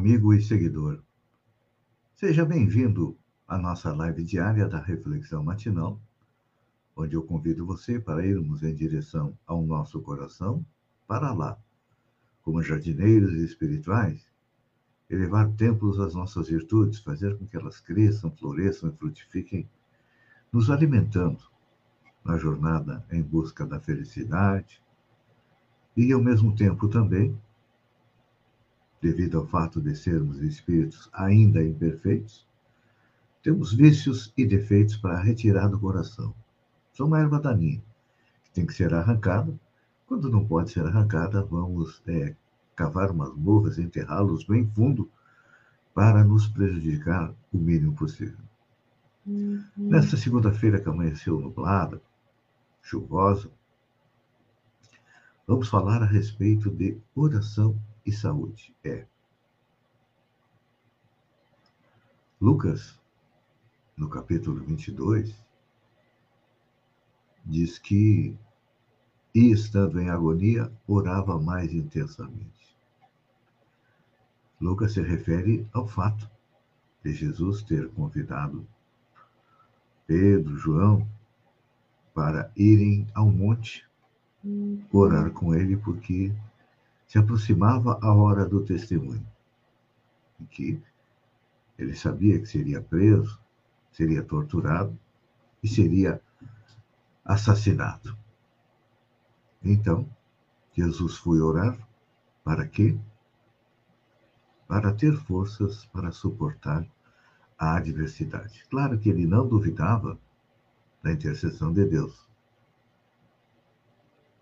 Amigo 0.00 0.32
e 0.32 0.40
seguidor. 0.40 1.02
Seja 2.14 2.42
bem-vindo 2.42 3.18
à 3.46 3.58
nossa 3.58 3.92
live 3.92 4.24
diária 4.24 4.66
da 4.66 4.80
Reflexão 4.80 5.44
Matinal, 5.44 6.00
onde 6.96 7.14
eu 7.14 7.22
convido 7.22 7.66
você 7.66 8.00
para 8.00 8.24
irmos 8.24 8.62
em 8.62 8.74
direção 8.74 9.36
ao 9.46 9.62
nosso 9.62 10.00
coração, 10.00 10.64
para 11.06 11.34
lá, 11.34 11.58
como 12.42 12.62
jardineiros 12.62 13.34
espirituais, 13.34 14.26
elevar 15.10 15.50
templos 15.50 16.00
às 16.00 16.14
nossas 16.14 16.48
virtudes, 16.48 17.00
fazer 17.00 17.36
com 17.36 17.46
que 17.46 17.58
elas 17.58 17.78
cresçam, 17.78 18.34
floresçam 18.34 18.88
e 18.88 18.96
frutifiquem, 18.96 19.68
nos 20.50 20.70
alimentando 20.70 21.44
na 22.24 22.38
jornada 22.38 23.04
em 23.12 23.20
busca 23.20 23.66
da 23.66 23.78
felicidade 23.78 24.82
e, 25.94 26.10
ao 26.10 26.22
mesmo 26.22 26.56
tempo, 26.56 26.88
também 26.88 27.38
devido 29.00 29.38
ao 29.38 29.46
fato 29.46 29.80
de 29.80 29.94
sermos 29.94 30.42
espíritos 30.42 31.08
ainda 31.12 31.62
imperfeitos, 31.62 32.46
temos 33.42 33.72
vícios 33.72 34.32
e 34.36 34.44
defeitos 34.44 34.96
para 34.96 35.18
retirar 35.18 35.68
do 35.68 35.80
coração. 35.80 36.34
São 36.92 37.06
uma 37.06 37.20
erva 37.20 37.40
daninha 37.40 37.82
que 38.44 38.50
tem 38.50 38.66
que 38.66 38.74
ser 38.74 38.92
arrancada. 38.92 39.58
Quando 40.06 40.28
não 40.28 40.44
pode 40.44 40.70
ser 40.70 40.84
arrancada, 40.84 41.42
vamos 41.42 42.02
é, 42.06 42.34
cavar 42.76 43.10
umas 43.10 43.32
burras, 43.32 43.78
enterrá-los 43.78 44.44
bem 44.44 44.70
fundo 44.74 45.10
para 45.94 46.22
nos 46.22 46.46
prejudicar 46.48 47.34
o 47.52 47.58
mínimo 47.58 47.94
possível. 47.94 48.38
Uhum. 49.26 49.64
Nesta 49.76 50.16
segunda-feira 50.16 50.80
que 50.80 50.88
amanheceu 50.88 51.40
nublada, 51.40 52.00
chuvosa, 52.82 53.50
vamos 55.46 55.68
falar 55.68 56.02
a 56.02 56.06
respeito 56.06 56.70
de 56.70 56.98
oração 57.14 57.78
e 58.04 58.12
saúde. 58.12 58.74
É. 58.84 59.06
Lucas, 62.40 62.98
no 63.96 64.08
capítulo 64.08 64.64
22, 64.64 65.34
diz 67.44 67.78
que, 67.78 68.36
e 69.34 69.50
estando 69.50 70.00
em 70.00 70.08
agonia, 70.08 70.72
orava 70.86 71.38
mais 71.40 71.72
intensamente. 71.72 72.76
Lucas 74.60 74.92
se 74.92 75.02
refere 75.02 75.66
ao 75.72 75.86
fato 75.86 76.30
de 77.02 77.12
Jesus 77.12 77.62
ter 77.62 77.90
convidado 77.90 78.66
Pedro, 80.06 80.56
João, 80.56 81.06
para 82.12 82.50
irem 82.56 83.06
ao 83.14 83.30
monte 83.30 83.88
orar 84.92 85.30
com 85.30 85.54
ele, 85.54 85.76
porque 85.76 86.32
se 87.10 87.18
aproximava 87.18 87.98
a 88.00 88.14
hora 88.14 88.46
do 88.46 88.64
testemunho, 88.64 89.26
em 90.38 90.44
que 90.44 90.80
ele 91.76 91.92
sabia 91.96 92.38
que 92.38 92.46
seria 92.46 92.80
preso, 92.80 93.36
seria 93.90 94.22
torturado 94.22 94.96
e 95.60 95.66
seria 95.66 96.22
assassinado. 97.24 98.16
Então, 99.60 100.08
Jesus 100.72 101.16
foi 101.16 101.40
orar 101.40 101.76
para 102.44 102.64
quê? 102.64 102.96
Para 104.68 104.94
ter 104.94 105.16
forças 105.16 105.86
para 105.86 106.12
suportar 106.12 106.86
a 107.58 107.76
adversidade. 107.76 108.64
Claro 108.70 108.96
que 109.00 109.08
ele 109.08 109.26
não 109.26 109.48
duvidava 109.48 110.16
da 111.02 111.10
intercessão 111.10 111.72
de 111.72 111.84
Deus. 111.86 112.24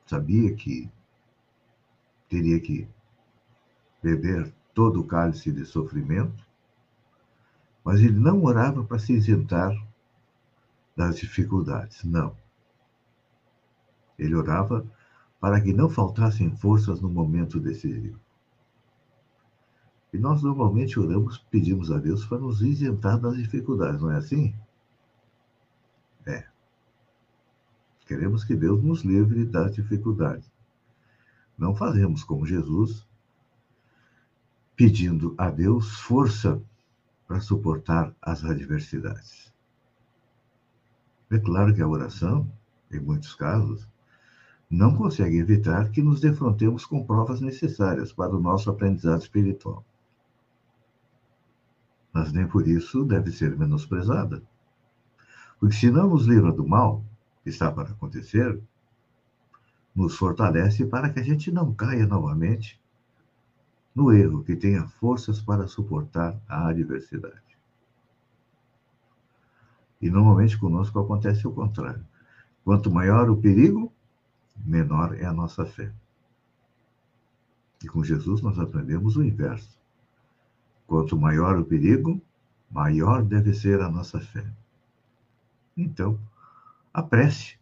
Sabia 0.04 0.54
que 0.54 0.92
teria 2.28 2.60
que 2.60 2.88
beber 4.02 4.52
todo 4.74 5.00
o 5.00 5.06
cálice 5.06 5.50
de 5.50 5.64
sofrimento, 5.64 6.46
mas 7.84 8.00
ele 8.00 8.18
não 8.18 8.44
orava 8.44 8.84
para 8.84 8.98
se 8.98 9.12
isentar 9.12 9.74
das 10.96 11.16
dificuldades, 11.16 12.04
não. 12.04 12.36
Ele 14.18 14.34
orava 14.34 14.84
para 15.40 15.60
que 15.60 15.72
não 15.72 15.88
faltassem 15.88 16.54
forças 16.56 17.00
no 17.00 17.08
momento 17.08 17.60
decisivo. 17.60 18.18
E 20.12 20.18
nós 20.18 20.42
normalmente 20.42 20.98
oramos, 20.98 21.38
pedimos 21.38 21.90
a 21.92 21.98
Deus 21.98 22.24
para 22.24 22.38
nos 22.38 22.62
isentar 22.62 23.18
das 23.20 23.36
dificuldades, 23.36 24.00
não 24.00 24.10
é 24.10 24.16
assim? 24.16 24.54
É. 26.26 26.44
Queremos 28.06 28.42
que 28.42 28.56
Deus 28.56 28.82
nos 28.82 29.02
livre 29.02 29.44
das 29.44 29.74
dificuldades. 29.74 30.50
Não 31.58 31.74
fazemos 31.74 32.22
como 32.22 32.46
Jesus, 32.46 33.04
pedindo 34.76 35.34
a 35.36 35.50
Deus 35.50 35.98
força 35.98 36.62
para 37.26 37.40
suportar 37.40 38.14
as 38.22 38.44
adversidades. 38.44 39.52
É 41.30 41.38
claro 41.38 41.74
que 41.74 41.82
a 41.82 41.88
oração, 41.88 42.50
em 42.90 43.00
muitos 43.00 43.34
casos, 43.34 43.88
não 44.70 44.94
consegue 44.94 45.38
evitar 45.38 45.90
que 45.90 46.00
nos 46.00 46.20
defrontemos 46.20 46.86
com 46.86 47.04
provas 47.04 47.40
necessárias 47.40 48.12
para 48.12 48.36
o 48.36 48.40
nosso 48.40 48.70
aprendizado 48.70 49.20
espiritual. 49.20 49.84
Mas 52.12 52.32
nem 52.32 52.46
por 52.46 52.68
isso 52.68 53.04
deve 53.04 53.32
ser 53.32 53.58
menosprezada. 53.58 54.42
Porque 55.58 55.74
se 55.74 55.90
não 55.90 56.08
nos 56.08 56.26
livra 56.26 56.52
do 56.52 56.66
mal 56.66 57.04
que 57.42 57.50
está 57.50 57.70
para 57.72 57.90
acontecer, 57.90 58.60
nos 59.98 60.16
fortalece 60.16 60.86
para 60.86 61.10
que 61.10 61.18
a 61.18 61.24
gente 61.24 61.50
não 61.50 61.74
caia 61.74 62.06
novamente 62.06 62.80
no 63.92 64.12
erro, 64.12 64.44
que 64.44 64.54
tenha 64.54 64.86
forças 64.86 65.40
para 65.40 65.66
suportar 65.66 66.40
a 66.48 66.68
adversidade. 66.68 67.58
E 70.00 70.08
normalmente 70.08 70.56
conosco 70.56 71.00
acontece 71.00 71.48
o 71.48 71.52
contrário. 71.52 72.06
Quanto 72.64 72.92
maior 72.92 73.28
o 73.28 73.36
perigo, 73.38 73.92
menor 74.56 75.16
é 75.16 75.24
a 75.24 75.32
nossa 75.32 75.66
fé. 75.66 75.90
E 77.82 77.88
com 77.88 78.04
Jesus 78.04 78.40
nós 78.40 78.56
aprendemos 78.56 79.16
o 79.16 79.24
inverso. 79.24 79.80
Quanto 80.86 81.18
maior 81.18 81.58
o 81.58 81.64
perigo, 81.64 82.22
maior 82.70 83.24
deve 83.24 83.52
ser 83.52 83.80
a 83.80 83.90
nossa 83.90 84.20
fé. 84.20 84.46
Então, 85.76 86.16
a 86.94 87.02
prece 87.02 87.57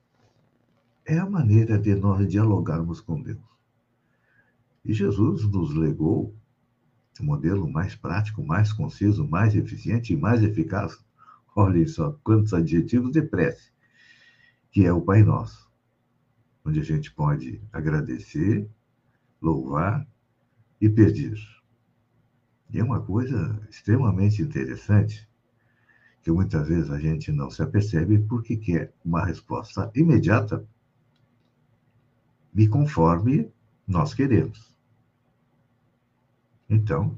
é 1.07 1.19
a 1.19 1.31
maneira 1.31 1.79
de 1.79 1.95
nós 1.95 2.27
dialogarmos 2.29 3.01
com 3.01 3.23
Deus. 3.23 3.39
E 4.85 4.93
Jesus 4.93 5.45
nos 5.49 5.73
legou 5.73 6.35
o 7.21 7.25
modelo 7.25 7.71
mais 7.71 7.95
prático, 7.95 8.45
mais 8.45 8.73
conciso, 8.73 9.27
mais 9.27 9.55
eficiente 9.55 10.13
e 10.13 10.17
mais 10.17 10.43
eficaz. 10.43 10.99
Olhem 11.55 11.87
só 11.87 12.13
quantos 12.25 12.53
adjetivos 12.53 13.13
de 13.13 13.23
prece, 13.23 13.71
que 14.71 14.85
é 14.85 14.93
o 14.93 15.01
Pai 15.01 15.23
Nosso, 15.23 15.71
onde 16.65 16.81
a 16.81 16.85
gente 16.85 17.13
pode 17.13 17.63
agradecer, 17.73 18.69
louvar 19.41 20.07
e 20.81 20.89
pedir. 20.89 21.39
E 22.71 22.81
é 22.81 22.85
uma 22.85 23.01
coisa 23.01 23.65
extremamente 23.71 24.43
interessante, 24.43 25.27
que 26.21 26.33
muitas 26.33 26.67
vezes 26.67 26.91
a 26.91 26.99
gente 26.99 27.31
não 27.31 27.49
se 27.49 27.63
apercebe 27.63 28.19
porque 28.19 28.57
quer 28.57 28.93
uma 29.05 29.25
resposta 29.25 29.91
imediata 29.95 30.67
e 32.57 32.67
conforme 32.67 33.51
nós 33.87 34.15
queremos. 34.15 34.75
Então, 36.69 37.17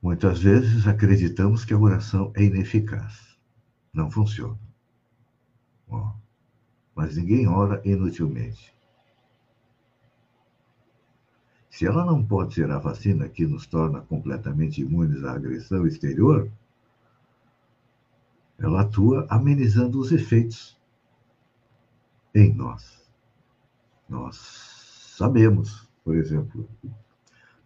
muitas 0.00 0.40
vezes 0.40 0.86
acreditamos 0.86 1.64
que 1.64 1.72
a 1.72 1.78
oração 1.78 2.30
é 2.36 2.44
ineficaz. 2.44 3.36
Não 3.92 4.10
funciona. 4.10 4.58
Bom, 5.88 6.14
mas 6.94 7.16
ninguém 7.16 7.48
ora 7.48 7.80
inutilmente. 7.84 8.76
Se 11.70 11.86
ela 11.86 12.04
não 12.04 12.24
pode 12.24 12.54
ser 12.54 12.70
a 12.70 12.78
vacina 12.78 13.28
que 13.28 13.46
nos 13.46 13.66
torna 13.66 14.00
completamente 14.02 14.82
imunes 14.82 15.24
à 15.24 15.32
agressão 15.32 15.86
exterior, 15.86 16.50
ela 18.58 18.82
atua 18.82 19.26
amenizando 19.30 19.98
os 19.98 20.10
efeitos 20.10 20.76
em 22.34 22.52
nós. 22.52 22.97
Nós 24.08 24.36
sabemos, 25.16 25.86
por 26.02 26.16
exemplo, 26.16 26.66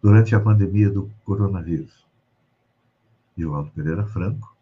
durante 0.02 0.34
a 0.34 0.40
pandemia 0.40 0.90
do 0.90 1.08
coronavírus, 1.24 2.04
Divaldo 3.36 3.70
Pereira 3.70 4.04
Franco 4.04 4.54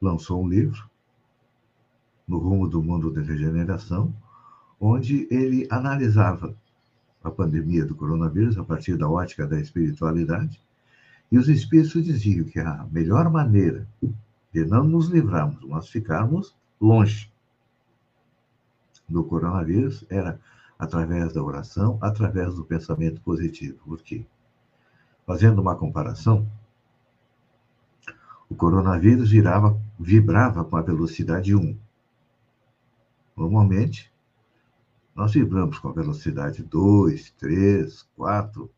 lançou 0.00 0.44
um 0.44 0.48
livro, 0.48 0.88
No 2.28 2.38
Rumo 2.38 2.68
do 2.68 2.82
Mundo 2.82 3.10
da 3.10 3.22
Regeneração, 3.22 4.14
onde 4.78 5.26
ele 5.30 5.66
analisava 5.70 6.54
a 7.24 7.30
pandemia 7.30 7.84
do 7.84 7.94
coronavírus 7.94 8.58
a 8.58 8.64
partir 8.64 8.96
da 8.96 9.08
ótica 9.08 9.46
da 9.46 9.58
espiritualidade, 9.58 10.60
e 11.32 11.38
os 11.38 11.48
espíritos 11.48 12.04
diziam 12.04 12.44
que 12.44 12.60
a 12.60 12.86
melhor 12.90 13.30
maneira 13.30 13.86
de 14.52 14.64
não 14.64 14.84
nos 14.84 15.08
livrarmos, 15.08 15.64
mas 15.64 15.88
ficarmos 15.88 16.54
longe 16.80 17.30
do 19.08 19.24
coronavírus 19.24 20.04
era 20.08 20.40
através 20.80 21.34
da 21.34 21.42
oração, 21.42 21.98
através 22.00 22.54
do 22.54 22.64
pensamento 22.64 23.20
positivo. 23.20 23.78
Por 23.84 24.00
quê? 24.00 24.24
Fazendo 25.26 25.60
uma 25.60 25.76
comparação, 25.76 26.50
o 28.48 28.54
coronavírus 28.54 29.30
virava, 29.30 29.78
vibrava 29.98 30.64
com 30.64 30.76
a 30.76 30.80
velocidade 30.80 31.54
1. 31.54 31.78
Normalmente, 33.36 34.10
nós 35.14 35.34
vibramos 35.34 35.78
com 35.78 35.88
a 35.90 35.92
velocidade 35.92 36.62
2, 36.62 37.30
3, 37.32 38.02
4, 38.16 38.70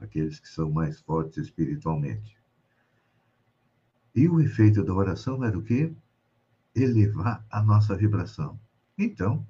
aqueles 0.00 0.40
que 0.40 0.48
são 0.48 0.68
mais 0.68 1.00
fortes 1.00 1.44
espiritualmente. 1.44 2.36
E 4.16 4.28
o 4.28 4.40
efeito 4.40 4.82
da 4.82 4.92
oração 4.92 5.44
era 5.44 5.56
o 5.56 5.62
quê? 5.62 5.92
Elevar 6.74 7.46
a 7.48 7.62
nossa 7.62 7.94
vibração. 7.94 8.58
Então, 8.98 9.46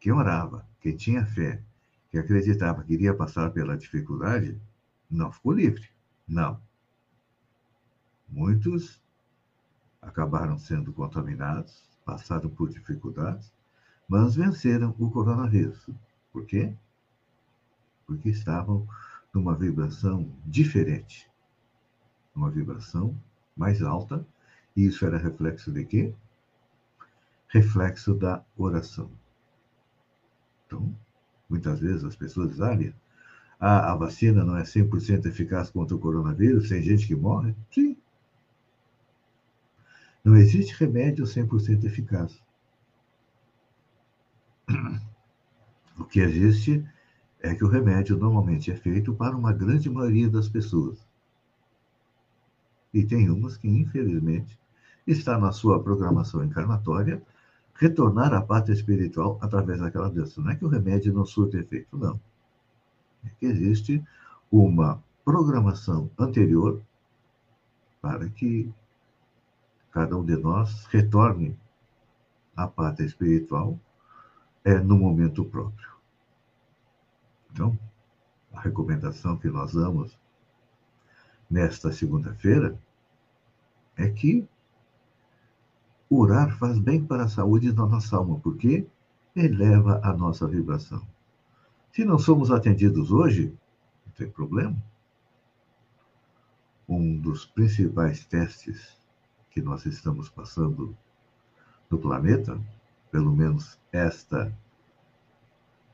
quem 0.00 0.12
orava, 0.12 0.66
quem 0.80 0.96
tinha 0.96 1.26
fé, 1.26 1.62
que 2.10 2.18
acreditava 2.18 2.82
que 2.82 2.94
iria 2.94 3.14
passar 3.14 3.50
pela 3.50 3.76
dificuldade, 3.76 4.58
não 5.10 5.30
ficou 5.30 5.52
livre. 5.52 5.88
Não. 6.26 6.60
Muitos 8.28 9.00
acabaram 10.00 10.58
sendo 10.58 10.92
contaminados, 10.92 11.84
passaram 12.04 12.48
por 12.48 12.70
dificuldades, 12.70 13.52
mas 14.08 14.34
venceram 14.34 14.94
o 14.98 15.10
coronavírus. 15.10 15.86
Por 16.32 16.46
quê? 16.46 16.74
Porque 18.06 18.30
estavam 18.30 18.88
numa 19.32 19.54
vibração 19.54 20.32
diferente, 20.46 21.30
uma 22.34 22.50
vibração 22.50 23.16
mais 23.56 23.82
alta, 23.82 24.26
e 24.74 24.86
isso 24.86 25.04
era 25.04 25.18
reflexo 25.18 25.70
de 25.70 25.84
quê? 25.84 26.14
Reflexo 27.48 28.14
da 28.14 28.42
oração. 28.56 29.10
Então, 30.70 30.96
muitas 31.48 31.80
vezes 31.80 32.04
as 32.04 32.14
pessoas 32.14 32.50
dizem, 32.50 32.94
ah, 33.58 33.90
a 33.90 33.96
vacina 33.96 34.44
não 34.44 34.56
é 34.56 34.62
100% 34.62 35.26
eficaz 35.26 35.68
contra 35.68 35.96
o 35.96 35.98
coronavírus, 35.98 36.68
tem 36.68 36.80
gente 36.80 37.08
que 37.08 37.16
morre? 37.16 37.56
Sim, 37.72 37.96
não 40.22 40.36
existe 40.36 40.72
remédio 40.78 41.24
100% 41.24 41.84
eficaz. 41.84 42.40
O 45.98 46.04
que 46.04 46.20
existe 46.20 46.86
é 47.40 47.54
que 47.54 47.64
o 47.64 47.68
remédio 47.68 48.16
normalmente 48.16 48.70
é 48.70 48.76
feito 48.76 49.12
para 49.12 49.36
uma 49.36 49.52
grande 49.52 49.90
maioria 49.90 50.30
das 50.30 50.48
pessoas. 50.48 51.04
E 52.94 53.04
tem 53.04 53.28
umas 53.28 53.56
que, 53.56 53.68
infelizmente, 53.68 54.58
está 55.06 55.36
na 55.36 55.52
sua 55.52 55.82
programação 55.82 56.44
encarnatória 56.44 57.22
retornar 57.80 58.34
à 58.34 58.42
pátria 58.42 58.74
espiritual 58.74 59.38
através 59.40 59.80
daquela 59.80 60.10
doença. 60.10 60.38
Não 60.38 60.50
é 60.50 60.54
que 60.54 60.66
o 60.66 60.68
remédio 60.68 61.14
não 61.14 61.24
surte 61.24 61.56
efeito, 61.56 61.96
não. 61.96 62.20
É 63.24 63.30
que 63.30 63.46
existe 63.46 64.04
uma 64.52 65.02
programação 65.24 66.10
anterior 66.18 66.82
para 68.02 68.28
que 68.28 68.70
cada 69.90 70.14
um 70.14 70.22
de 70.22 70.36
nós 70.36 70.84
retorne 70.86 71.58
à 72.54 72.68
pátria 72.68 73.06
espiritual 73.06 73.78
é 74.62 74.78
no 74.78 74.98
momento 74.98 75.42
próprio. 75.42 75.88
Então, 77.50 77.78
a 78.52 78.60
recomendação 78.60 79.38
que 79.38 79.48
nós 79.48 79.72
damos 79.72 80.18
nesta 81.50 81.90
segunda-feira 81.90 82.78
é 83.96 84.10
que 84.10 84.46
orar 86.10 86.58
faz 86.58 86.76
bem 86.78 87.04
para 87.04 87.24
a 87.24 87.28
saúde 87.28 87.72
da 87.72 87.86
nossa 87.86 88.16
alma, 88.16 88.40
porque 88.40 88.84
eleva 89.34 90.00
a 90.02 90.12
nossa 90.12 90.46
vibração. 90.46 91.06
Se 91.92 92.04
não 92.04 92.18
somos 92.18 92.50
atendidos 92.50 93.12
hoje, 93.12 93.54
não 94.04 94.12
tem 94.14 94.28
problema. 94.28 94.76
Um 96.88 97.16
dos 97.16 97.46
principais 97.46 98.26
testes 98.26 98.98
que 99.50 99.62
nós 99.62 99.86
estamos 99.86 100.28
passando 100.28 100.96
no 101.88 101.98
planeta, 101.98 102.60
pelo 103.12 103.32
menos 103.32 103.78
esta 103.92 104.52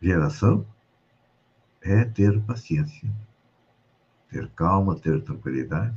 geração, 0.00 0.66
é 1.82 2.04
ter 2.04 2.40
paciência, 2.42 3.10
ter 4.30 4.48
calma, 4.50 4.98
ter 4.98 5.22
tranquilidade. 5.22 5.94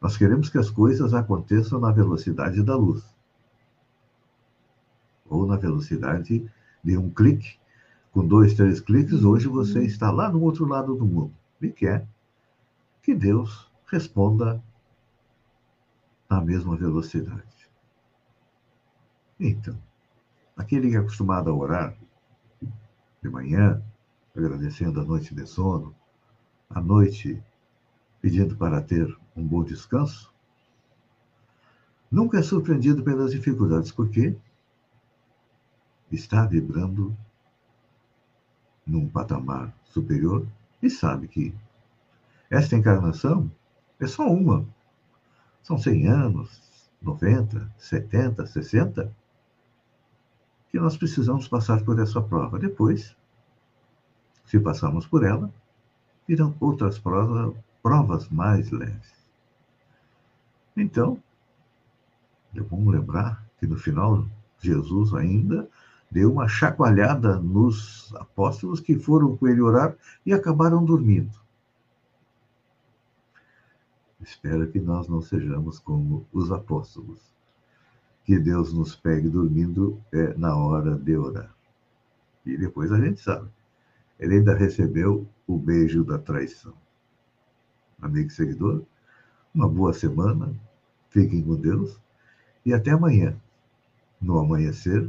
Nós 0.00 0.16
queremos 0.16 0.50
que 0.50 0.58
as 0.58 0.70
coisas 0.70 1.14
aconteçam 1.14 1.80
na 1.80 1.90
velocidade 1.90 2.62
da 2.62 2.76
luz 2.76 3.15
ou 5.28 5.46
na 5.46 5.56
velocidade 5.56 6.50
de 6.82 6.96
um 6.96 7.10
clique. 7.10 7.58
Com 8.12 8.26
dois, 8.26 8.54
três 8.54 8.80
cliques, 8.80 9.24
hoje 9.24 9.46
você 9.46 9.84
está 9.84 10.10
lá 10.10 10.30
no 10.30 10.40
outro 10.40 10.64
lado 10.64 10.94
do 10.94 11.04
mundo 11.04 11.34
e 11.60 11.68
quer 11.68 12.06
que 13.02 13.14
Deus 13.14 13.70
responda 13.86 14.62
na 16.28 16.40
mesma 16.40 16.76
velocidade. 16.76 17.68
Então, 19.38 19.78
aquele 20.56 20.90
que 20.90 20.96
é 20.96 20.98
acostumado 20.98 21.50
a 21.50 21.54
orar 21.54 21.96
de 23.22 23.28
manhã, 23.28 23.82
agradecendo 24.34 25.00
a 25.00 25.04
noite 25.04 25.34
de 25.34 25.46
sono, 25.46 25.94
à 26.70 26.80
noite 26.80 27.42
pedindo 28.20 28.56
para 28.56 28.80
ter 28.80 29.14
um 29.36 29.46
bom 29.46 29.62
descanso, 29.62 30.32
nunca 32.10 32.38
é 32.38 32.42
surpreendido 32.42 33.02
pelas 33.02 33.30
dificuldades, 33.30 33.92
porque 33.92 34.36
está 36.10 36.46
vibrando 36.46 37.16
num 38.86 39.08
patamar 39.08 39.74
superior 39.84 40.46
e 40.82 40.88
sabe 40.88 41.26
que 41.28 41.54
esta 42.48 42.76
encarnação 42.76 43.50
é 43.98 44.06
só 44.06 44.26
uma 44.26 44.66
são 45.66 45.76
100 45.76 46.06
anos, 46.06 46.88
90, 47.02 47.72
70, 47.76 48.46
60, 48.46 49.12
que 50.70 50.78
nós 50.78 50.96
precisamos 50.96 51.48
passar 51.48 51.84
por 51.84 51.98
essa 51.98 52.22
prova. 52.22 52.56
Depois, 52.56 53.16
se 54.44 54.60
passarmos 54.60 55.08
por 55.08 55.24
ela, 55.24 55.52
virão 56.28 56.54
outras 56.60 57.00
provas, 57.00 57.52
provas 57.82 58.28
mais 58.28 58.70
leves. 58.70 59.12
Então, 60.76 61.20
é 62.54 62.60
bom 62.60 62.88
lembrar 62.88 63.44
que 63.58 63.66
no 63.66 63.76
final, 63.76 64.24
Jesus 64.60 65.12
ainda 65.14 65.68
deu 66.10 66.32
uma 66.32 66.48
chacoalhada 66.48 67.38
nos 67.38 68.14
apóstolos 68.16 68.80
que 68.80 68.98
foram 68.98 69.36
com 69.36 69.48
ele 69.48 69.60
orar 69.60 69.96
e 70.24 70.32
acabaram 70.32 70.84
dormindo. 70.84 71.38
Espero 74.20 74.68
que 74.70 74.80
nós 74.80 75.08
não 75.08 75.20
sejamos 75.20 75.78
como 75.78 76.26
os 76.32 76.50
apóstolos. 76.50 77.34
Que 78.24 78.38
Deus 78.38 78.72
nos 78.72 78.96
pegue 78.96 79.28
dormindo 79.28 80.00
é, 80.12 80.34
na 80.36 80.56
hora 80.56 80.96
de 80.96 81.16
orar. 81.16 81.54
E 82.44 82.56
depois 82.56 82.90
a 82.90 83.00
gente 83.00 83.20
sabe. 83.20 83.48
Ele 84.18 84.36
ainda 84.36 84.54
recebeu 84.54 85.28
o 85.46 85.58
beijo 85.58 86.02
da 86.02 86.18
traição. 86.18 86.74
Amigo 88.00 88.30
seguidor, 88.30 88.82
uma 89.54 89.68
boa 89.68 89.92
semana. 89.92 90.52
Fiquem 91.08 91.42
com 91.42 91.54
Deus. 91.54 92.00
E 92.64 92.74
até 92.74 92.90
amanhã, 92.90 93.36
no 94.20 94.38
amanhecer, 94.38 95.08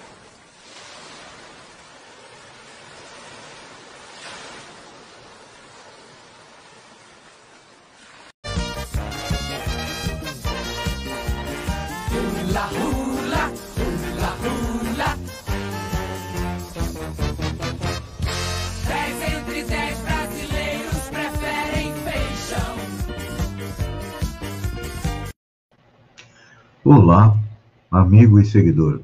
Amigo 28.11 28.41
e 28.41 28.45
seguidor. 28.45 28.99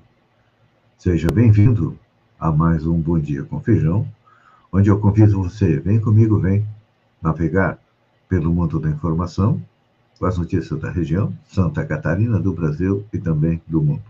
Seja 0.97 1.29
bem-vindo 1.31 1.97
a 2.37 2.51
mais 2.51 2.85
um 2.85 2.99
Bom 2.99 3.17
Dia 3.17 3.41
com 3.41 3.57
Feijão, 3.57 4.05
onde 4.69 4.89
eu 4.89 4.99
convido 4.99 5.41
você, 5.41 5.79
vem 5.79 5.97
comigo, 5.97 6.37
vem 6.37 6.65
navegar 7.21 7.79
pelo 8.27 8.53
mundo 8.53 8.81
da 8.81 8.89
informação, 8.89 9.61
com 10.19 10.25
as 10.25 10.37
notícias 10.37 10.77
da 10.81 10.91
região, 10.91 11.33
Santa 11.47 11.85
Catarina, 11.85 12.37
do 12.37 12.51
Brasil 12.51 13.05
e 13.13 13.17
também 13.17 13.61
do 13.65 13.81
mundo. 13.81 14.03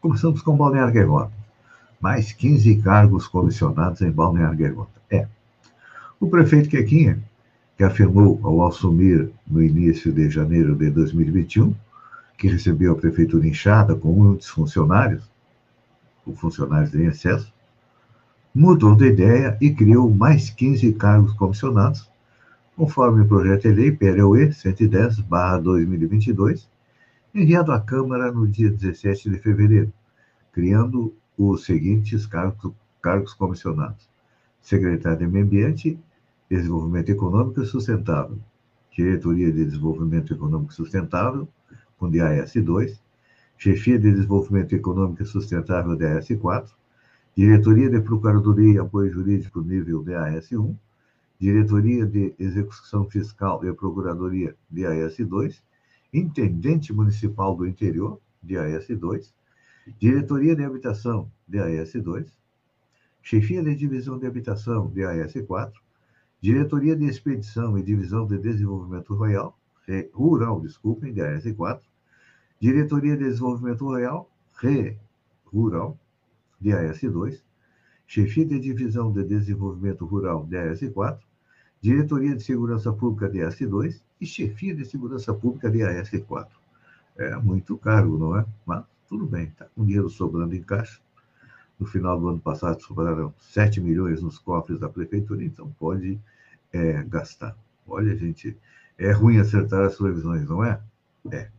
Começamos 0.00 0.40
com 0.40 0.56
Balneário 0.56 0.92
Guerrota. 0.92 1.32
Mais 2.00 2.32
15 2.32 2.76
cargos 2.76 3.26
comissionados 3.26 4.02
em 4.02 4.10
Balneário 4.12 4.56
Guerrota. 4.56 5.02
É. 5.10 5.26
O 6.20 6.28
prefeito 6.28 6.68
Quequinha, 6.68 7.18
que 7.76 7.82
afirmou 7.82 8.38
ao 8.44 8.64
assumir 8.68 9.32
no 9.44 9.60
início 9.60 10.12
de 10.12 10.30
janeiro 10.30 10.76
de 10.76 10.90
2021 10.90 11.74
que 12.42 12.48
recebeu 12.48 12.92
a 12.92 12.96
prefeitura 12.96 13.46
inchada 13.46 13.94
com 13.94 14.12
muitos 14.12 14.48
funcionários, 14.48 15.30
com 16.24 16.34
funcionários 16.34 16.92
em 16.92 17.06
excesso, 17.06 17.54
mudou 18.52 18.96
de 18.96 19.06
ideia 19.06 19.56
e 19.60 19.72
criou 19.72 20.12
mais 20.12 20.50
15 20.50 20.92
cargos 20.94 21.34
comissionados, 21.34 22.10
conforme 22.76 23.22
o 23.22 23.28
projeto 23.28 23.62
de 23.62 23.72
lei 23.72 23.92
PLOE 23.92 24.48
110/2022, 24.48 26.66
enviado 27.32 27.70
à 27.70 27.78
Câmara 27.78 28.32
no 28.32 28.48
dia 28.48 28.70
17 28.70 29.30
de 29.30 29.38
fevereiro, 29.38 29.92
criando 30.52 31.14
os 31.38 31.64
seguintes 31.64 32.26
cargos, 32.26 32.72
cargos 33.00 33.34
comissionados: 33.34 34.08
secretário 34.60 35.20
de 35.20 35.28
Meio 35.28 35.44
Ambiente, 35.44 35.96
Desenvolvimento 36.50 37.08
Econômico 37.08 37.62
e 37.62 37.66
Sustentável, 37.66 38.36
Diretoria 38.90 39.52
de 39.52 39.64
Desenvolvimento 39.64 40.34
Econômico 40.34 40.74
Sustentável, 40.74 41.46
com 42.02 42.10
DAS 42.10 42.52
2, 42.54 43.00
Chefia 43.56 43.96
de 43.96 44.10
Desenvolvimento 44.10 44.74
Econômico 44.74 45.24
Sustentável 45.24 45.94
DAS 45.94 46.26
4, 46.36 46.74
Diretoria 47.36 47.88
de 47.88 48.00
Procuradoria 48.00 48.74
e 48.74 48.78
Apoio 48.78 49.12
Jurídico 49.12 49.60
nível 49.60 50.02
DAS 50.02 50.50
1, 50.50 50.76
Diretoria 51.38 52.04
de 52.04 52.34
Execução 52.40 53.08
Fiscal 53.08 53.64
e 53.64 53.72
Procuradoria 53.72 54.56
DAS 54.68 55.16
2, 55.16 55.62
Intendente 56.12 56.92
Municipal 56.92 57.54
do 57.54 57.68
Interior 57.68 58.18
DAS 58.42 58.88
2, 58.88 59.32
Diretoria 60.00 60.56
de 60.56 60.64
Habitação 60.64 61.30
DAS 61.46 61.92
2, 61.92 62.26
Chefia 63.22 63.62
de 63.62 63.76
Divisão 63.76 64.18
de 64.18 64.26
Habitação 64.26 64.92
DAS 64.92 65.34
4, 65.46 65.80
Diretoria 66.40 66.96
de 66.96 67.04
Expedição 67.04 67.78
e 67.78 67.82
Divisão 67.84 68.26
de 68.26 68.38
Desenvolvimento 68.38 69.14
Rural, 69.14 69.56
Rural, 70.12 70.60
desculpem, 70.60 71.12
DAS 71.12 71.44
4, 71.52 71.91
Diretoria 72.62 73.16
de 73.16 73.24
Desenvolvimento 73.24 73.84
Rural, 73.84 74.30
Re 74.54 74.96
Rural, 75.46 75.98
DAS2, 76.62 77.42
Chefia 78.06 78.46
de 78.46 78.60
Divisão 78.60 79.12
de 79.12 79.24
Desenvolvimento 79.24 80.06
Rural, 80.06 80.46
DAS4, 80.46 81.18
Diretoria 81.80 82.36
de 82.36 82.44
Segurança 82.44 82.92
Pública, 82.92 83.28
DAS2 83.28 84.00
e 84.20 84.24
Chefia 84.24 84.76
de 84.76 84.84
Segurança 84.84 85.34
Pública, 85.34 85.68
DAS4. 85.72 86.46
É 87.16 87.34
muito 87.34 87.76
caro, 87.76 88.16
não 88.16 88.38
é? 88.38 88.46
Mas 88.64 88.84
tudo 89.08 89.26
bem, 89.26 89.48
está 89.48 89.66
com 89.74 89.84
dinheiro 89.84 90.08
sobrando 90.08 90.54
em 90.54 90.62
caixa. 90.62 91.00
No 91.80 91.84
final 91.84 92.20
do 92.20 92.28
ano 92.28 92.38
passado 92.38 92.80
sobraram 92.80 93.34
7 93.40 93.80
milhões 93.80 94.22
nos 94.22 94.38
cofres 94.38 94.78
da 94.78 94.88
prefeitura, 94.88 95.42
então 95.42 95.74
pode 95.80 96.16
é, 96.72 97.02
gastar. 97.02 97.56
Olha, 97.88 98.16
gente, 98.16 98.56
é 98.96 99.10
ruim 99.10 99.38
acertar 99.38 99.84
as 99.84 99.96
previsões, 99.96 100.48
não 100.48 100.64
é? 100.64 100.80
É. 101.28 101.50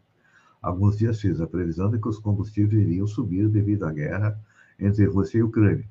Alguns 0.63 0.97
dias 0.97 1.19
fiz 1.19 1.41
a 1.41 1.45
previsão 1.45 1.91
de 1.91 1.99
que 1.99 2.07
os 2.07 2.17
combustíveis 2.17 2.87
iriam 2.87 3.05
subir 3.05 3.49
devido 3.49 3.83
à 3.83 3.91
guerra 3.91 4.39
entre 4.79 5.05
Rússia 5.05 5.39
e 5.39 5.43
Ucrânia. 5.43 5.85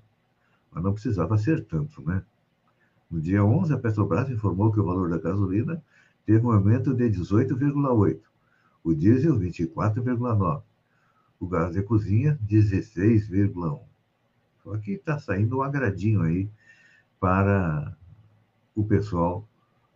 Mas 0.70 0.82
não 0.82 0.94
precisava 0.94 1.36
ser 1.36 1.62
tanto, 1.66 2.00
né? 2.00 2.24
No 3.10 3.20
dia 3.20 3.44
11, 3.44 3.74
a 3.74 3.78
Petrobras 3.78 4.30
informou 4.30 4.72
que 4.72 4.80
o 4.80 4.84
valor 4.84 5.10
da 5.10 5.18
gasolina 5.18 5.84
teve 6.24 6.46
um 6.46 6.50
aumento 6.50 6.94
de 6.94 7.04
18,8%, 7.10 8.18
o 8.82 8.94
diesel 8.94 9.38
24,9%, 9.38 10.62
o 11.38 11.46
gás 11.46 11.74
de 11.74 11.82
cozinha 11.82 12.40
16,1%. 12.42 13.78
Só 14.64 14.78
que 14.78 14.92
está 14.92 15.18
saindo 15.18 15.58
um 15.58 15.62
agradinho 15.62 16.22
aí 16.22 16.48
para 17.20 17.94
o 18.74 18.82
pessoal 18.84 19.46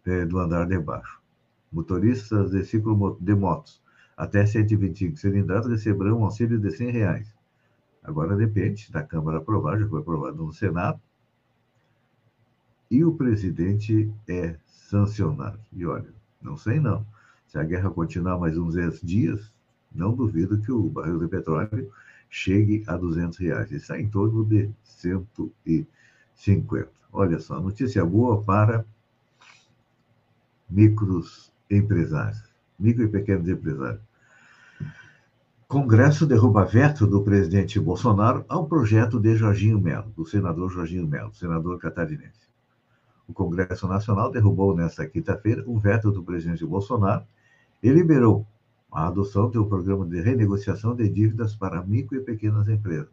é, 0.04 0.26
do 0.26 0.38
andar 0.38 0.66
de 0.66 0.78
baixo. 0.78 1.18
Motoristas 1.72 2.50
de 2.50 2.62
ciclo 2.62 3.16
de 3.18 3.34
motos 3.34 3.85
até 4.16 4.46
125 4.46 5.16
cilindradas 5.16 5.70
receberão 5.70 6.20
um 6.20 6.24
auxílio 6.24 6.58
de 6.58 6.70
100 6.70 6.90
reais. 6.90 7.34
Agora 8.02 8.36
depende 8.36 8.90
da 8.90 9.02
Câmara 9.02 9.38
aprovar, 9.38 9.78
já 9.78 9.88
foi 9.88 10.00
aprovado 10.00 10.36
no 10.36 10.52
Senado. 10.52 11.00
E 12.90 13.04
o 13.04 13.14
presidente 13.14 14.10
é 14.28 14.56
sancionado. 14.64 15.58
E 15.72 15.84
olha, 15.84 16.08
não 16.40 16.56
sei 16.56 16.78
não. 16.78 17.04
Se 17.46 17.58
a 17.58 17.64
guerra 17.64 17.90
continuar 17.90 18.38
mais 18.38 18.56
uns 18.56 18.74
10 18.74 19.00
dias, 19.00 19.52
não 19.92 20.14
duvido 20.14 20.60
que 20.60 20.70
o 20.70 20.88
barril 20.88 21.18
de 21.18 21.26
petróleo 21.26 21.90
chegue 22.30 22.84
a 22.86 22.96
200 22.96 23.36
reais. 23.38 23.72
Está 23.72 24.00
em 24.00 24.08
torno 24.08 24.44
de 24.44 24.70
150. 24.84 26.88
Olha 27.12 27.40
só, 27.40 27.60
notícia 27.60 28.04
boa 28.04 28.42
para 28.42 28.84
micros 30.68 31.52
empresários, 31.70 32.42
micro 32.78 33.04
e 33.04 33.08
pequenos 33.08 33.48
empresários. 33.48 34.05
Congresso 35.68 36.24
derruba 36.24 36.64
veto 36.64 37.08
do 37.08 37.24
presidente 37.24 37.80
Bolsonaro 37.80 38.44
ao 38.48 38.68
projeto 38.68 39.18
de 39.18 39.34
Jorginho 39.34 39.80
Melo, 39.80 40.12
do 40.16 40.24
senador 40.24 40.70
Jorginho 40.70 41.08
Melo, 41.08 41.34
senador 41.34 41.76
catarinense. 41.80 42.46
O 43.26 43.32
Congresso 43.32 43.88
Nacional 43.88 44.30
derrubou 44.30 44.76
nesta 44.76 45.04
quinta-feira 45.08 45.64
o 45.66 45.76
veto 45.76 46.12
do 46.12 46.22
presidente 46.22 46.64
Bolsonaro 46.64 47.24
e 47.82 47.90
liberou 47.90 48.46
a 48.92 49.08
adoção 49.08 49.50
um 49.56 49.68
programa 49.68 50.06
de 50.06 50.20
renegociação 50.20 50.94
de 50.94 51.08
dívidas 51.08 51.56
para 51.56 51.82
micro 51.82 52.16
e 52.16 52.20
pequenas 52.20 52.68
empresas. 52.68 53.10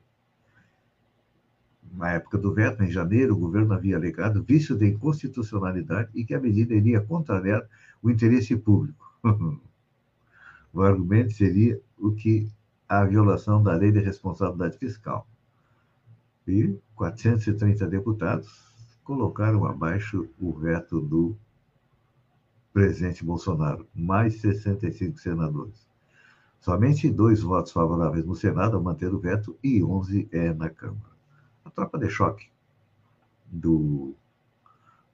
Na 1.92 2.12
época 2.12 2.38
do 2.38 2.54
veto, 2.54 2.84
em 2.84 2.92
janeiro, 2.92 3.34
o 3.34 3.40
governo 3.40 3.74
havia 3.74 3.96
alegado 3.96 4.44
vício 4.44 4.76
de 4.76 4.86
inconstitucionalidade 4.86 6.12
e 6.14 6.24
que 6.24 6.36
a 6.36 6.40
medida 6.40 6.76
iria 6.76 7.02
contrariar 7.02 7.68
o 8.00 8.12
interesse 8.12 8.56
público. 8.56 9.12
o 10.74 10.82
argumento 10.82 11.34
seria 11.34 11.80
o 11.98 12.12
que 12.12 12.50
a 12.90 13.06
violação 13.06 13.62
da 13.62 13.76
lei 13.76 13.92
de 13.92 14.00
responsabilidade 14.00 14.78
fiscal. 14.78 15.28
E 16.48 16.78
430 16.96 17.88
deputados 17.88 18.50
colocaram 19.04 19.66
abaixo 19.66 20.28
o 20.40 20.52
veto 20.52 21.00
do 21.00 21.36
presidente 22.74 23.24
Bolsonaro, 23.24 23.88
mais 23.94 24.42
65 24.42 25.20
senadores. 25.20 25.88
Somente 26.60 27.10
dois 27.10 27.42
votos 27.42 27.72
favoráveis 27.72 28.26
no 28.26 28.36
Senado 28.36 28.78
a 28.78 28.82
manter 28.82 29.14
o 29.14 29.20
veto 29.20 29.58
e 29.64 29.84
11 29.84 30.28
é 30.32 30.54
na 30.54 30.70
Câmara. 30.70 31.14
A 31.64 31.70
tropa 31.70 32.00
de 32.00 32.10
choque 32.10 32.48
do 33.46 34.16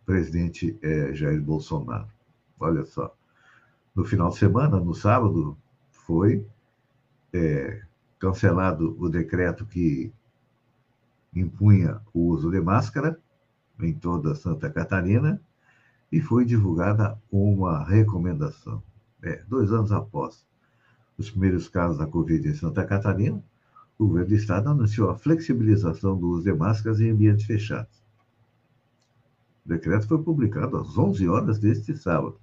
presidente 0.06 0.78
é, 0.82 1.14
Jair 1.14 1.42
Bolsonaro. 1.42 2.08
Olha 2.60 2.86
só. 2.86 3.16
No 4.00 4.06
final 4.06 4.30
de 4.30 4.38
semana, 4.38 4.80
no 4.80 4.94
sábado, 4.94 5.58
foi 5.92 6.48
é, 7.34 7.82
cancelado 8.18 8.96
o 8.98 9.10
decreto 9.10 9.66
que 9.66 10.10
impunha 11.36 12.00
o 12.14 12.28
uso 12.28 12.50
de 12.50 12.62
máscara 12.62 13.20
em 13.78 13.94
toda 13.94 14.36
Santa 14.36 14.70
Catarina 14.70 15.42
e 16.10 16.22
foi 16.22 16.46
divulgada 16.46 17.22
uma 17.30 17.84
recomendação. 17.84 18.82
É, 19.22 19.44
dois 19.50 19.70
anos 19.74 19.92
após 19.92 20.48
os 21.18 21.30
primeiros 21.30 21.68
casos 21.68 21.98
da 21.98 22.08
Covid 22.08 22.48
em 22.48 22.54
Santa 22.54 22.86
Catarina, 22.86 23.44
o 23.98 24.08
governo 24.08 24.30
do 24.30 24.36
estado 24.36 24.70
anunciou 24.70 25.10
a 25.10 25.18
flexibilização 25.18 26.18
do 26.18 26.30
uso 26.30 26.46
de 26.46 26.54
máscaras 26.54 27.02
em 27.02 27.12
ambientes 27.12 27.46
fechados. 27.46 28.02
O 29.66 29.68
decreto 29.68 30.08
foi 30.08 30.24
publicado 30.24 30.78
às 30.78 30.98
11 30.98 31.28
horas 31.28 31.60
deste 31.60 31.98
sábado. 31.98 32.40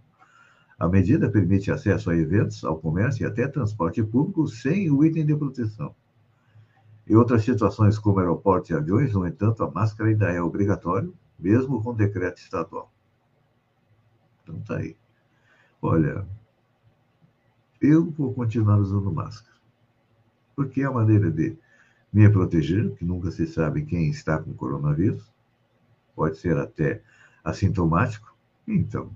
A 0.79 0.89
medida 0.89 1.31
permite 1.31 1.71
acesso 1.71 2.11
a 2.11 2.17
eventos, 2.17 2.63
ao 2.65 2.79
comércio 2.79 3.23
e 3.23 3.27
até 3.27 3.49
transporte 3.49 4.03
público 4.03 4.47
sem 4.47 4.91
o 4.91 5.05
item 5.05 5.25
de 5.25 5.35
proteção. 5.35 5.95
Em 7.09 7.15
outras 7.15 7.45
situações, 7.45 7.99
como 7.99 8.19
aeroportos 8.19 8.71
e 8.71 8.75
aviões, 8.75 9.15
no 9.15 9.27
entanto, 9.27 9.63
a 9.63 9.71
máscara 9.71 10.11
ainda 10.11 10.31
é 10.31 10.43
obrigatória, 10.43 11.09
mesmo 11.39 11.83
com 11.83 11.95
decreto 11.95 12.39
estadual. 12.39 12.93
Então 14.43 14.61
tá 14.61 14.77
aí. 14.77 14.97
Olha, 15.81 16.27
eu 17.81 18.11
vou 18.11 18.35
continuar 18.35 18.79
usando 18.79 19.13
máscara. 19.13 19.57
Porque 20.55 20.83
é 20.83 20.85
a 20.85 20.91
maneira 20.91 21.31
de 21.31 21.57
me 22.13 22.29
proteger, 22.29 22.95
que 22.97 23.05
nunca 23.05 23.31
se 23.31 23.47
sabe 23.47 23.85
quem 23.85 24.11
está 24.11 24.39
com 24.39 24.53
coronavírus, 24.53 25.31
pode 26.15 26.39
ser 26.39 26.57
até 26.57 27.03
assintomático. 27.45 28.35
Então, 28.67 29.11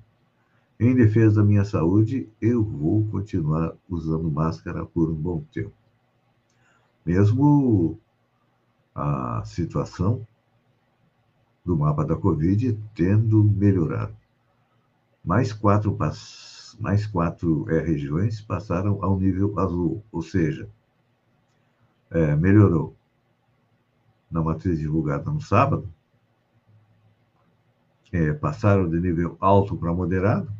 em 0.81 0.95
defesa 0.95 1.43
da 1.43 1.47
minha 1.47 1.65
saúde, 1.65 2.27
eu 2.41 2.65
vou 2.65 3.07
continuar 3.11 3.75
usando 3.87 4.31
máscara 4.31 4.87
por 4.87 5.11
um 5.11 5.15
bom 5.15 5.45
tempo. 5.53 5.75
Mesmo 7.05 8.01
a 8.95 9.43
situação 9.45 10.27
do 11.63 11.77
mapa 11.77 12.03
da 12.03 12.17
Covid 12.17 12.79
tendo 12.95 13.45
melhorado. 13.45 14.17
Mais 15.23 15.53
quatro, 15.53 15.95
mais 16.79 17.07
quatro 17.07 17.71
é, 17.71 17.79
regiões 17.79 18.41
passaram 18.41 19.05
ao 19.05 19.21
nível 19.21 19.59
azul, 19.61 20.03
ou 20.11 20.23
seja, 20.23 20.67
é, 22.11 22.35
melhorou. 22.35 22.97
Na 24.31 24.43
matriz 24.43 24.79
divulgada 24.79 25.31
no 25.31 25.43
sábado, 25.43 25.93
é, 28.11 28.33
passaram 28.33 28.89
de 28.89 28.99
nível 28.99 29.37
alto 29.41 29.77
para 29.77 29.93
moderado. 29.93 30.60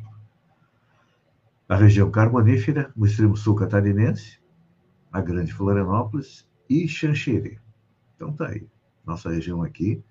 A 1.71 1.75
região 1.77 2.11
carbonífera, 2.11 2.91
o 2.97 3.05
extremo 3.05 3.37
sul 3.37 3.55
catarinense, 3.55 4.41
a 5.09 5.21
Grande 5.21 5.53
Florianópolis 5.53 6.45
e 6.69 6.85
Xanxerê. 6.85 7.59
Então 8.13 8.33
tá 8.33 8.49
aí. 8.49 8.67
Nossa 9.05 9.29
região 9.29 9.63
aqui 9.63 10.03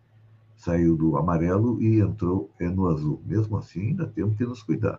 saiu 0.57 0.97
do 0.97 1.19
amarelo 1.19 1.79
e 1.83 2.01
entrou 2.01 2.51
é, 2.59 2.67
no 2.67 2.89
azul. 2.89 3.23
Mesmo 3.27 3.59
assim, 3.59 3.89
ainda 3.89 4.07
temos 4.07 4.39
que 4.39 4.45
nos 4.47 4.63
cuidar. 4.63 4.99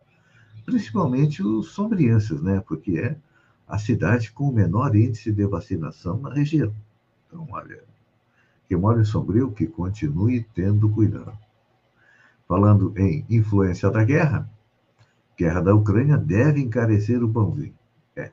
Principalmente 0.63 1.41
os 1.41 1.71
sombrienses, 1.71 2.43
né? 2.43 2.61
Porque 2.67 2.99
é 2.99 3.17
a 3.67 3.79
cidade 3.79 4.31
com 4.31 4.47
o 4.47 4.53
menor 4.53 4.95
índice 4.95 5.31
de 5.31 5.47
vacinação 5.47 6.19
na 6.19 6.31
região. 6.31 6.71
Então, 7.25 7.47
olha, 7.49 7.83
quem 8.67 8.77
mora 8.77 9.01
em 9.01 9.05
Sombrio, 9.05 9.51
que 9.51 9.65
continue 9.65 10.45
tendo 10.53 10.87
cuidado. 10.91 11.35
Falando 12.47 12.93
em 12.95 13.25
influência 13.31 13.89
da 13.89 14.03
guerra, 14.03 14.47
guerra 15.37 15.61
da 15.61 15.73
Ucrânia 15.73 16.17
deve 16.17 16.61
encarecer 16.61 17.23
o 17.23 17.31
pãozinho. 17.31 17.73
É. 18.15 18.31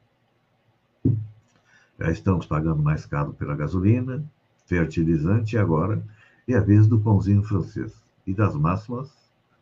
Já 1.99 2.11
estamos 2.11 2.47
pagando 2.47 2.83
mais 2.83 3.07
caro 3.07 3.33
pela 3.33 3.57
gasolina, 3.57 4.25
fertilizante 4.67 5.57
e 5.57 5.59
agora 5.59 6.03
é 6.47 6.55
a 6.55 6.61
vez 6.61 6.87
do 6.87 7.01
pãozinho 7.01 7.43
francês 7.43 7.93
e 8.27 8.35
das 8.35 8.55
massas, 8.55 9.11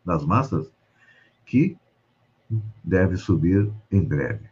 das 0.05 0.25
massas 0.25 0.71
que 1.45 1.77
deve 2.83 3.17
subir 3.17 3.69
em 3.91 4.03
breve. 4.03 4.45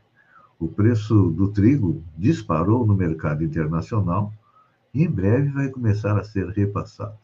O 0.59 0.67
preço 0.67 1.31
do 1.31 1.49
trigo 1.51 2.01
disparou 2.17 2.85
no 2.85 2.95
mercado 2.95 3.43
internacional 3.43 4.33
e 4.93 5.03
em 5.03 5.09
breve 5.09 5.49
vai 5.49 5.69
começar 5.69 6.17
a 6.17 6.23
ser 6.23 6.47
repassado. 6.49 7.17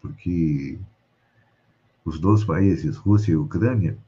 Porque 0.00 0.78
os 2.06 2.20
dois 2.20 2.44
países, 2.44 2.96
Rússia 2.96 3.32
e 3.32 3.36
Ucrânia, 3.36 3.98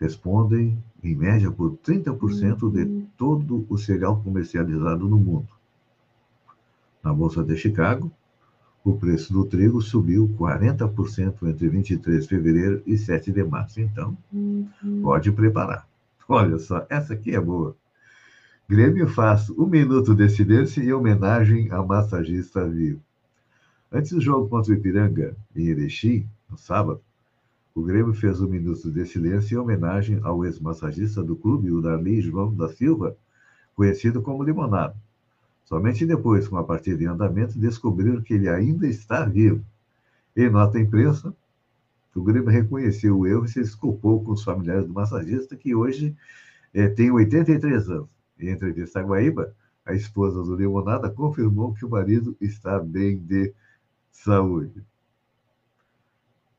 respondem, 0.00 0.82
em 1.02 1.14
média, 1.14 1.52
por 1.52 1.76
30% 1.76 2.72
de 2.72 2.82
uhum. 2.82 3.06
todo 3.18 3.66
o 3.68 3.76
cereal 3.76 4.18
comercializado 4.22 5.06
no 5.06 5.18
mundo. 5.18 5.48
Na 7.02 7.12
Bolsa 7.12 7.44
de 7.44 7.54
Chicago, 7.54 8.10
o 8.82 8.94
preço 8.94 9.30
do 9.30 9.44
trigo 9.44 9.82
subiu 9.82 10.34
40% 10.38 11.46
entre 11.46 11.68
23 11.68 12.22
de 12.22 12.28
fevereiro 12.28 12.82
e 12.86 12.96
7 12.96 13.30
de 13.30 13.44
março. 13.44 13.78
Então, 13.78 14.16
uhum. 14.32 15.02
pode 15.02 15.30
preparar. 15.30 15.86
Olha 16.26 16.58
só, 16.58 16.86
essa 16.88 17.12
aqui 17.12 17.34
é 17.34 17.40
boa. 17.40 17.76
Grêmio 18.66 19.06
faz 19.06 19.50
um 19.50 19.66
minuto 19.66 20.14
de 20.14 20.30
silêncio 20.30 20.82
em 20.82 20.94
homenagem 20.94 21.70
a 21.70 21.82
massagista 21.82 22.66
vivo. 22.66 23.02
Antes 23.92 24.12
do 24.12 24.20
jogo 24.22 24.48
contra 24.48 24.72
o 24.72 24.74
Ipiranga, 24.74 25.36
em 25.54 25.66
Erechim, 25.66 26.26
no 26.48 26.56
sábado, 26.56 27.02
o 27.74 27.82
Grêmio 27.82 28.14
fez 28.14 28.40
um 28.40 28.48
minuto 28.48 28.88
de 28.88 29.04
silêncio 29.04 29.56
em 29.56 29.60
homenagem 29.60 30.20
ao 30.22 30.44
ex-massagista 30.44 31.24
do 31.24 31.34
clube, 31.34 31.72
o 31.72 31.80
Darley 31.80 32.20
João 32.20 32.54
da 32.54 32.68
Silva, 32.68 33.16
conhecido 33.74 34.22
como 34.22 34.44
Limonado. 34.44 34.94
Somente 35.64 36.06
depois, 36.06 36.46
com 36.46 36.56
a 36.56 36.62
partida 36.62 37.02
em 37.02 37.06
andamento, 37.06 37.58
descobriram 37.58 38.22
que 38.22 38.34
ele 38.34 38.48
ainda 38.48 38.86
está 38.86 39.24
vivo. 39.24 39.64
Em 40.36 40.48
nota 40.48 40.78
à 40.78 40.80
imprensa, 40.80 41.34
o 42.14 42.22
Grêmio 42.22 42.48
reconheceu 42.48 43.18
o 43.18 43.26
erro 43.26 43.44
e 43.44 43.48
se 43.48 43.60
desculpou 43.60 44.22
com 44.22 44.32
os 44.32 44.44
familiares 44.44 44.86
do 44.86 44.94
massagista, 44.94 45.56
que 45.56 45.74
hoje 45.74 46.14
é, 46.72 46.86
tem 46.86 47.10
83 47.10 47.90
anos. 47.90 48.08
Em 48.38 48.50
entrevista 48.50 49.00
à 49.00 49.02
Guaíba, 49.02 49.52
a 49.84 49.94
esposa 49.94 50.44
do 50.44 50.54
Limonada 50.54 51.10
confirmou 51.10 51.74
que 51.74 51.84
o 51.84 51.90
marido 51.90 52.36
está 52.40 52.78
bem 52.78 53.18
de 53.18 53.52
saúde. 54.12 54.84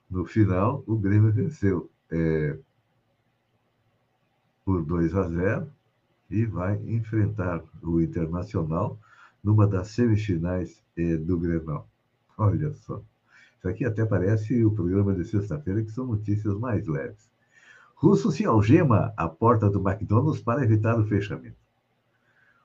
No 0.09 0.25
final, 0.25 0.83
o 0.85 0.97
Grêmio 0.97 1.31
venceu 1.31 1.89
é, 2.11 2.57
por 4.63 4.83
2 4.83 5.15
a 5.15 5.29
0 5.29 5.71
e 6.29 6.45
vai 6.45 6.75
enfrentar 6.87 7.63
o 7.81 8.01
Internacional 8.01 8.99
numa 9.43 9.67
das 9.67 9.89
semifinais 9.89 10.83
eh, 10.97 11.17
do 11.17 11.37
Grenal. 11.37 11.87
Olha 12.35 12.73
só. 12.73 13.01
Isso 13.59 13.69
aqui 13.69 13.85
até 13.85 14.03
parece 14.05 14.65
o 14.65 14.71
programa 14.71 15.13
de 15.13 15.23
sexta-feira, 15.23 15.83
que 15.83 15.91
são 15.91 16.05
notícias 16.05 16.57
mais 16.57 16.87
leves. 16.87 17.29
Russo 17.95 18.31
se 18.31 18.43
algema 18.43 19.13
à 19.15 19.29
porta 19.29 19.69
do 19.69 19.79
McDonald's 19.79 20.41
para 20.41 20.63
evitar 20.63 20.99
o 20.99 21.05
fechamento. 21.05 21.57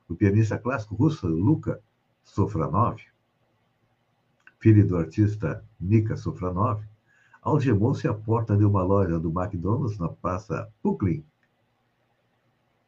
O 0.09 0.14
pianista 0.14 0.59
clássico 0.59 0.94
russo 0.94 1.29
Luka 1.29 1.81
Sofranov, 2.24 2.98
filho 4.59 4.87
do 4.87 4.96
artista 4.96 5.64
Nika 5.79 6.16
Sofranov, 6.16 6.83
algemou-se 7.42 8.07
à 8.07 8.14
porta 8.14 8.57
de 8.57 8.64
uma 8.64 8.83
loja 8.83 9.18
do 9.18 9.31
McDonald's 9.31 9.98
na 9.98 10.09
Praça 10.09 10.68
Puklin, 10.83 11.24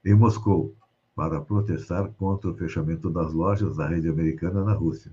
em 0.04 0.14
Moscou, 0.14 0.74
para 1.14 1.40
protestar 1.40 2.08
contra 2.12 2.50
o 2.50 2.54
fechamento 2.54 3.10
das 3.10 3.32
lojas 3.32 3.76
da 3.76 3.86
rede 3.86 4.08
americana 4.08 4.64
na 4.64 4.72
Rússia. 4.72 5.12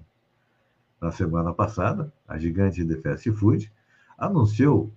Na 0.99 1.11
semana 1.11 1.53
passada, 1.53 2.11
a 2.27 2.37
gigante 2.37 2.83
de 2.83 3.01
fast 3.01 3.31
food 3.33 3.71
anunciou 4.17 4.91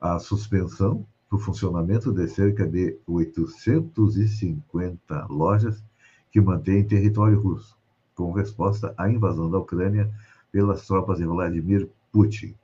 a 0.00 0.18
suspensão 0.18 1.06
do 1.30 1.38
funcionamento 1.38 2.12
de 2.12 2.28
cerca 2.28 2.66
de 2.66 2.98
850 3.06 5.26
lojas 5.26 5.82
que 6.30 6.40
mantêm 6.40 6.86
território 6.86 7.40
russo, 7.40 7.76
como 8.14 8.32
resposta 8.32 8.94
à 8.96 9.10
invasão 9.10 9.50
da 9.50 9.58
Ucrânia 9.58 10.12
pelas 10.52 10.86
tropas 10.86 11.18
de 11.18 11.26
Vladimir 11.26 11.88
Putin. 12.12 12.54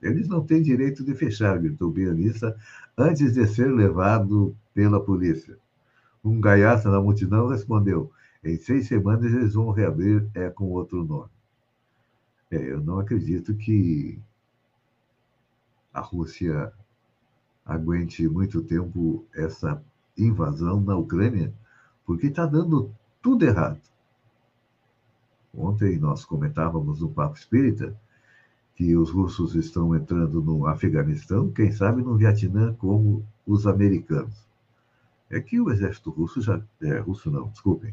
Eles 0.00 0.28
não 0.28 0.44
têm 0.44 0.62
direito 0.62 1.04
de 1.04 1.14
fechar, 1.14 1.58
gritou 1.58 1.90
o 1.90 1.92
pianista, 1.92 2.56
antes 2.96 3.32
de 3.34 3.46
ser 3.46 3.66
levado 3.66 4.56
pela 4.72 5.04
polícia. 5.04 5.58
Um 6.24 6.40
gaiato 6.40 6.88
na 6.88 7.00
multidão 7.00 7.48
respondeu: 7.48 8.12
em 8.44 8.56
seis 8.56 8.86
semanas 8.86 9.32
eles 9.32 9.54
vão 9.54 9.70
reabrir 9.70 10.28
é, 10.34 10.48
com 10.50 10.66
outro 10.66 11.04
nome. 11.04 11.30
É, 12.50 12.56
eu 12.56 12.80
não 12.80 12.98
acredito 12.98 13.54
que 13.54 14.20
a 15.92 16.00
Rússia 16.00 16.72
aguente 17.64 18.26
muito 18.28 18.62
tempo 18.62 19.26
essa 19.34 19.82
invasão 20.16 20.80
na 20.80 20.96
Ucrânia, 20.96 21.52
porque 22.06 22.28
está 22.28 22.46
dando 22.46 22.94
tudo 23.20 23.44
errado. 23.44 23.80
Ontem 25.52 25.98
nós 25.98 26.24
comentávamos 26.24 27.00
no 27.00 27.10
Papo 27.10 27.36
Espírita 27.36 27.94
que 28.78 28.96
os 28.96 29.10
russos 29.10 29.56
estão 29.56 29.92
entrando 29.92 30.40
no 30.40 30.64
Afeganistão, 30.64 31.50
quem 31.50 31.72
sabe 31.72 32.00
no 32.00 32.16
Vietnã, 32.16 32.72
como 32.74 33.26
os 33.44 33.66
americanos 33.66 34.48
é 35.28 35.40
que 35.40 35.60
o 35.60 35.68
exército 35.68 36.10
russo 36.10 36.40
já. 36.40 36.62
É, 36.80 37.00
russo 37.00 37.28
não, 37.28 37.48
desculpem. 37.48 37.92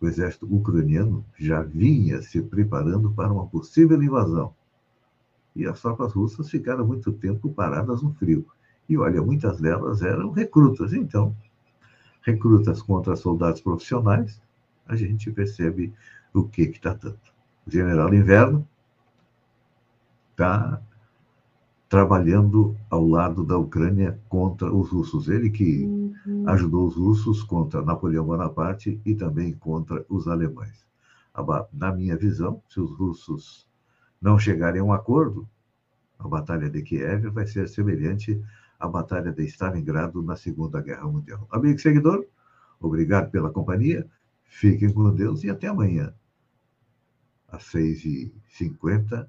O 0.00 0.06
exército 0.08 0.52
ucraniano 0.52 1.24
já 1.38 1.62
vinha 1.62 2.20
se 2.20 2.42
preparando 2.42 3.12
para 3.12 3.32
uma 3.32 3.46
possível 3.46 4.02
invasão. 4.02 4.52
E 5.54 5.64
as 5.64 5.80
tropas 5.80 6.12
russas 6.12 6.50
ficaram 6.50 6.84
muito 6.84 7.12
tempo 7.12 7.48
paradas 7.52 8.02
no 8.02 8.12
frio. 8.14 8.44
E 8.88 8.98
olha, 8.98 9.22
muitas 9.22 9.60
delas 9.60 10.02
eram 10.02 10.32
recrutas. 10.32 10.92
Então, 10.92 11.34
recrutas 12.22 12.82
contra 12.82 13.14
soldados 13.14 13.60
profissionais, 13.60 14.42
a 14.86 14.96
gente 14.96 15.30
percebe 15.30 15.92
o 16.34 16.44
que 16.44 16.62
está 16.62 16.92
dando. 16.92 17.16
O 17.64 17.70
general 17.70 18.12
Inverno 18.12 18.66
está 20.36 20.82
trabalhando 21.88 22.76
ao 22.90 23.06
lado 23.06 23.42
da 23.42 23.56
Ucrânia 23.56 24.20
contra 24.28 24.70
os 24.70 24.90
russos. 24.90 25.28
Ele 25.30 25.48
que 25.48 25.84
uhum. 25.86 26.44
ajudou 26.48 26.86
os 26.86 26.94
russos 26.94 27.42
contra 27.42 27.80
Napoleão 27.80 28.26
Bonaparte 28.26 29.00
e 29.04 29.14
também 29.14 29.54
contra 29.54 30.04
os 30.10 30.28
alemães. 30.28 30.86
Na 31.72 31.92
minha 31.92 32.16
visão, 32.16 32.62
se 32.68 32.80
os 32.80 32.90
russos 32.92 33.66
não 34.20 34.38
chegarem 34.38 34.80
a 34.80 34.84
um 34.84 34.92
acordo, 34.92 35.48
a 36.18 36.28
Batalha 36.28 36.68
de 36.68 36.82
Kiev 36.82 37.30
vai 37.30 37.46
ser 37.46 37.66
semelhante 37.68 38.42
à 38.78 38.86
Batalha 38.86 39.32
de 39.32 39.44
Stalingrado 39.44 40.22
na 40.22 40.36
Segunda 40.36 40.82
Guerra 40.82 41.06
Mundial. 41.06 41.46
Amigo 41.50 41.78
seguidor, 41.78 42.26
obrigado 42.78 43.30
pela 43.30 43.50
companhia, 43.50 44.06
fiquem 44.44 44.92
com 44.92 45.14
Deus 45.14 45.44
e 45.44 45.50
até 45.50 45.68
amanhã, 45.68 46.12
às 47.48 47.64
6h50 47.64 49.28